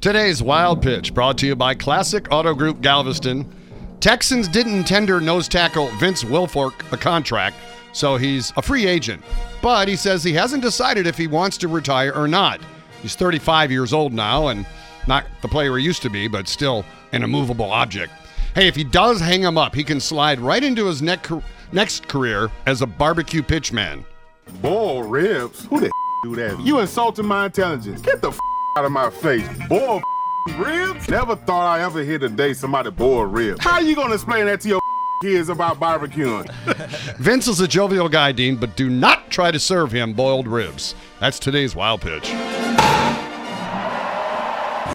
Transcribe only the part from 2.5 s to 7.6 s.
Group Galveston. Texans didn't tender nose tackle Vince Wilfork a contract,